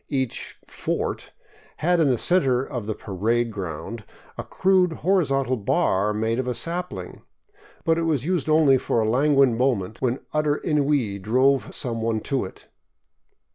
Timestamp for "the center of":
2.09-2.87